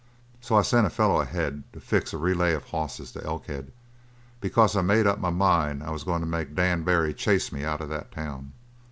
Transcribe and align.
So 0.39 0.55
I 0.55 0.63
sent 0.63 0.87
a 0.87 0.89
feller 0.89 1.21
ahead 1.21 1.63
to 1.73 1.79
fix 1.79 2.11
a 2.11 2.17
relay 2.17 2.53
of 2.53 2.63
hosses 2.63 3.11
to 3.11 3.23
Elkhead, 3.23 3.71
because 4.39 4.75
I 4.75 4.81
made 4.81 5.05
up 5.05 5.19
my 5.19 5.29
mind 5.29 5.83
I 5.83 5.91
was 5.91 6.03
going 6.03 6.21
to 6.21 6.27
make 6.27 6.55
Dan 6.55 6.81
Barry 6.81 7.13
chase 7.13 7.51
me 7.51 7.63
out 7.63 7.81
of 7.81 7.89
that 7.89 8.11
town. 8.11 8.51